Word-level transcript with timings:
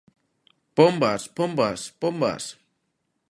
¡Pombas, 0.77 1.21
pombas, 1.37 1.79
pombas! 2.01 2.43